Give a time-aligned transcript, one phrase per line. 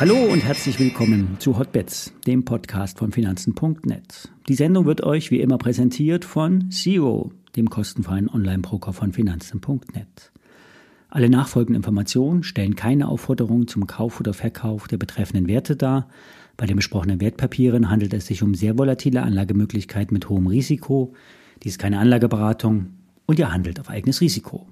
[0.00, 4.30] Hallo und herzlich willkommen zu Hotbets, dem Podcast von Finanzen.net.
[4.48, 10.32] Die Sendung wird euch wie immer präsentiert von Zero, dem kostenfreien Online-Broker von Finanzen.net.
[11.10, 16.08] Alle nachfolgenden Informationen stellen keine Aufforderung zum Kauf oder Verkauf der betreffenden Werte dar.
[16.56, 21.12] Bei den besprochenen Wertpapieren handelt es sich um sehr volatile Anlagemöglichkeiten mit hohem Risiko.
[21.62, 22.94] Dies ist keine Anlageberatung
[23.30, 24.66] und ihr handelt auf eigenes Risiko.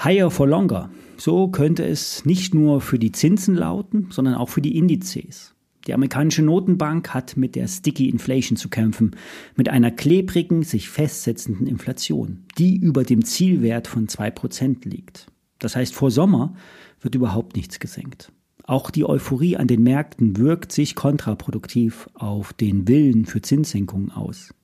[0.00, 0.88] Higher for longer.
[1.16, 5.52] So könnte es nicht nur für die Zinsen lauten, sondern auch für die Indizes.
[5.88, 9.16] Die amerikanische Notenbank hat mit der Sticky Inflation zu kämpfen,
[9.56, 15.26] mit einer klebrigen, sich festsetzenden Inflation, die über dem Zielwert von 2% liegt.
[15.58, 16.54] Das heißt, vor Sommer
[17.00, 18.30] wird überhaupt nichts gesenkt.
[18.62, 24.54] Auch die Euphorie an den Märkten wirkt sich kontraproduktiv auf den Willen für Zinssenkungen aus.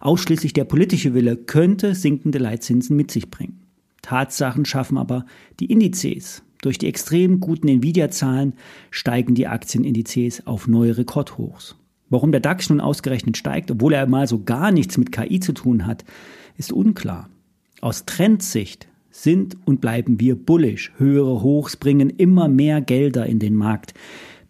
[0.00, 3.60] Ausschließlich der politische Wille könnte sinkende Leitzinsen mit sich bringen.
[4.02, 5.26] Tatsachen schaffen aber
[5.60, 6.42] die Indizes.
[6.62, 8.54] Durch die extrem guten Nvidia-Zahlen
[8.90, 11.76] steigen die Aktienindizes auf neue Rekordhochs.
[12.08, 15.52] Warum der DAX nun ausgerechnet steigt, obwohl er mal so gar nichts mit KI zu
[15.52, 16.04] tun hat,
[16.56, 17.28] ist unklar.
[17.80, 20.92] Aus Trendsicht sind und bleiben wir bullish.
[20.98, 23.94] Höhere Hochs bringen immer mehr Gelder in den Markt,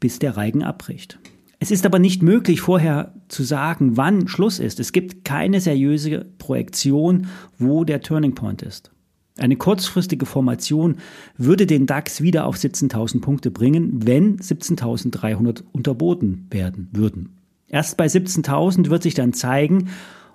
[0.00, 1.18] bis der Reigen abbricht.
[1.66, 4.78] Es ist aber nicht möglich, vorher zu sagen, wann Schluss ist.
[4.78, 7.26] Es gibt keine seriöse Projektion,
[7.58, 8.92] wo der Turning Point ist.
[9.36, 10.98] Eine kurzfristige Formation
[11.36, 17.40] würde den DAX wieder auf 17.000 Punkte bringen, wenn 17.300 unterboten werden würden.
[17.66, 19.88] Erst bei 17.000 wird sich dann zeigen,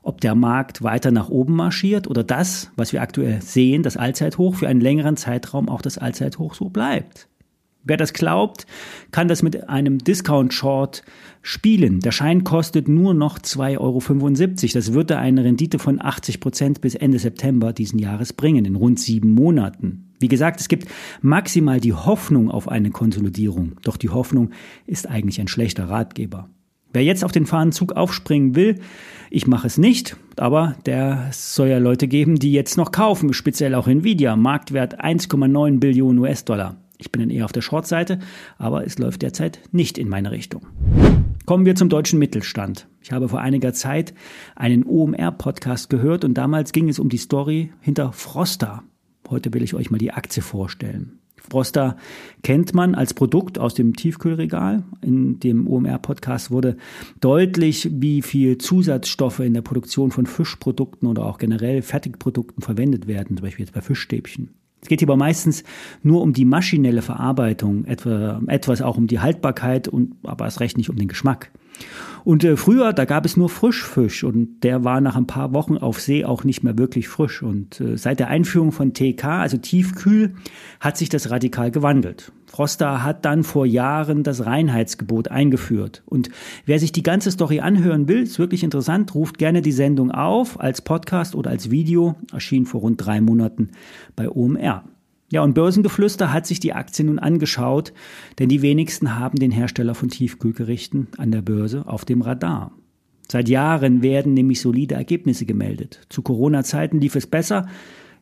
[0.03, 4.55] ob der Markt weiter nach oben marschiert oder das, was wir aktuell sehen, das Allzeithoch
[4.55, 7.29] für einen längeren Zeitraum auch das Allzeithoch so bleibt.
[7.83, 8.67] Wer das glaubt,
[9.11, 11.03] kann das mit einem Discount-Short
[11.41, 11.99] spielen.
[11.99, 14.73] Der Schein kostet nur noch 2,75 Euro.
[14.73, 18.99] Das würde eine Rendite von 80 Prozent bis Ende September diesen Jahres bringen, in rund
[18.99, 20.11] sieben Monaten.
[20.19, 20.87] Wie gesagt, es gibt
[21.21, 23.73] maximal die Hoffnung auf eine Konsolidierung.
[23.81, 24.51] Doch die Hoffnung
[24.85, 26.49] ist eigentlich ein schlechter Ratgeber.
[26.93, 28.75] Wer jetzt auf den Fahnenzug aufspringen will,
[29.29, 33.73] ich mache es nicht, aber der soll ja Leute geben, die jetzt noch kaufen, speziell
[33.75, 36.75] auch Nvidia, Marktwert 1,9 Billionen US-Dollar.
[37.01, 38.19] Ich bin dann eher auf der Short-Seite,
[38.57, 40.67] aber es läuft derzeit nicht in meine Richtung.
[41.45, 42.87] Kommen wir zum deutschen Mittelstand.
[43.01, 44.13] Ich habe vor einiger Zeit
[44.55, 48.83] einen OMR-Podcast gehört und damals ging es um die Story hinter Frosta.
[49.29, 51.19] Heute will ich euch mal die Aktie vorstellen.
[51.49, 51.97] Frosta
[52.43, 54.83] kennt man als Produkt aus dem Tiefkühlregal.
[55.01, 56.77] In dem OMR-Podcast wurde
[57.19, 63.37] deutlich, wie viel Zusatzstoffe in der Produktion von Fischprodukten oder auch generell Fertigprodukten verwendet werden,
[63.37, 64.51] zum Beispiel jetzt bei Fischstäbchen.
[64.81, 65.63] Es geht hierbei meistens
[66.01, 70.77] nur um die maschinelle Verarbeitung, etwa, etwas auch um die Haltbarkeit und aber erst recht
[70.77, 71.51] nicht um den Geschmack.
[72.23, 75.77] Und äh, früher, da gab es nur Frischfisch und der war nach ein paar Wochen
[75.77, 77.41] auf See auch nicht mehr wirklich frisch.
[77.41, 80.35] Und äh, seit der Einführung von TK, also Tiefkühl,
[80.79, 82.31] hat sich das radikal gewandelt.
[82.45, 86.03] Froster hat dann vor Jahren das Reinheitsgebot eingeführt.
[86.05, 86.29] Und
[86.65, 90.59] wer sich die ganze Story anhören will, ist wirklich interessant, ruft gerne die Sendung auf
[90.59, 93.69] als Podcast oder als Video, erschien vor rund drei Monaten
[94.15, 94.83] bei OMR.
[95.31, 97.93] Ja, und Börsengeflüster hat sich die Aktie nun angeschaut,
[98.37, 102.73] denn die wenigsten haben den Hersteller von Tiefkühlgerichten an der Börse auf dem Radar.
[103.29, 106.01] Seit Jahren werden nämlich solide Ergebnisse gemeldet.
[106.09, 107.69] Zu Corona-Zeiten lief es besser,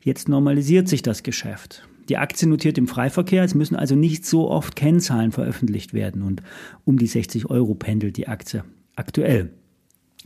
[0.04, 1.88] jetzt normalisiert sich das Geschäft.
[2.10, 6.44] Die Aktie notiert im Freiverkehr, es müssen also nicht so oft Kennzahlen veröffentlicht werden und
[6.86, 8.64] um die 60 Euro pendelt die Aktie
[8.96, 9.52] aktuell.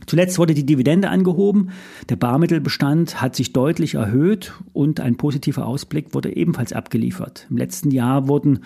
[0.06, 1.70] Zuletzt wurde die Dividende angehoben,
[2.08, 7.46] der Barmittelbestand hat sich deutlich erhöht und ein positiver Ausblick wurde ebenfalls abgeliefert.
[7.48, 8.60] Im letzten Jahr wurden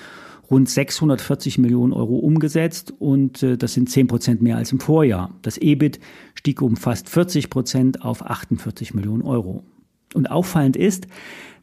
[0.51, 5.35] rund 640 Millionen Euro umgesetzt und äh, das sind 10 Prozent mehr als im Vorjahr.
[5.43, 6.01] Das EBIT
[6.35, 9.65] stieg um fast 40 Prozent auf 48 Millionen Euro.
[10.15, 11.07] Und auffallend ist,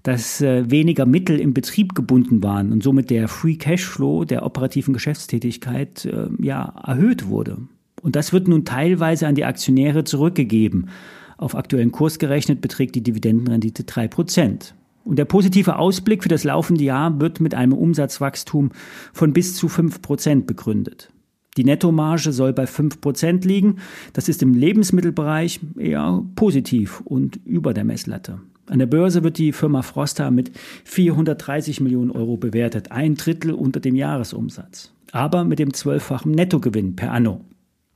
[0.03, 4.94] dass äh, weniger Mittel im Betrieb gebunden waren und somit der Free Cashflow der operativen
[4.94, 7.58] Geschäftstätigkeit äh, ja erhöht wurde.
[8.05, 10.89] Und das wird nun teilweise an die Aktionäre zurückgegeben.
[11.38, 14.75] Auf aktuellen Kurs gerechnet beträgt die Dividendenrendite drei Prozent.
[15.03, 18.69] Und der positive Ausblick für das laufende Jahr wird mit einem Umsatzwachstum
[19.11, 21.09] von bis zu fünf Prozent begründet.
[21.57, 23.78] Die Nettomarge soll bei fünf Prozent liegen.
[24.13, 28.40] Das ist im Lebensmittelbereich eher positiv und über der Messlatte.
[28.67, 30.51] An der Börse wird die Firma Frosta mit
[30.84, 37.11] 430 Millionen Euro bewertet, ein Drittel unter dem Jahresumsatz, aber mit dem zwölffachen Nettogewinn per
[37.11, 37.41] anno.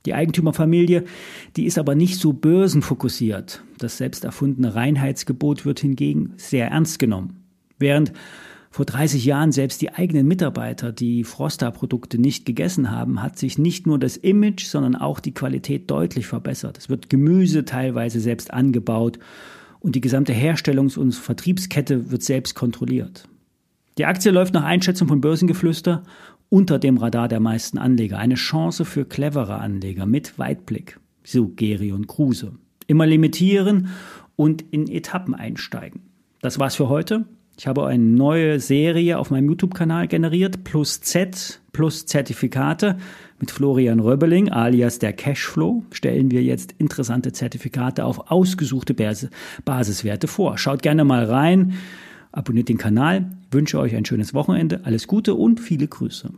[0.06, 1.04] Die Eigentümerfamilie,
[1.56, 3.62] die ist aber nicht so börsenfokussiert.
[3.78, 7.44] Das selbst erfundene Reinheitsgebot wird hingegen sehr ernst genommen.
[7.78, 8.12] Während
[8.70, 13.86] vor 30 Jahren selbst die eigenen Mitarbeiter die Frosta-Produkte nicht gegessen haben, hat sich nicht
[13.86, 16.78] nur das Image, sondern auch die Qualität deutlich verbessert.
[16.78, 19.18] Es wird Gemüse teilweise selbst angebaut
[19.80, 23.28] und die gesamte Herstellungs- und Vertriebskette wird selbst kontrolliert.
[23.98, 26.02] Die Aktie läuft nach Einschätzung von Börsengeflüster
[26.48, 28.18] unter dem Radar der meisten Anleger.
[28.18, 30.98] Eine Chance für clevere Anleger mit Weitblick.
[31.24, 32.52] So Geri und Kruse.
[32.86, 33.88] Immer limitieren
[34.36, 36.02] und in Etappen einsteigen.
[36.40, 37.26] Das war's für heute.
[37.58, 42.96] Ich habe eine neue Serie auf meinem YouTube-Kanal generiert, plus Z, plus Zertifikate.
[43.38, 48.94] Mit Florian Röbbeling, alias der Cashflow, stellen wir jetzt interessante Zertifikate auf ausgesuchte
[49.64, 50.56] Basiswerte vor.
[50.56, 51.74] Schaut gerne mal rein,
[52.32, 56.30] abonniert den Kanal, wünsche euch ein schönes Wochenende, alles Gute und viele Grüße.